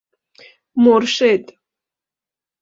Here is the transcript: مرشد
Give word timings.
مرشد 0.75 1.45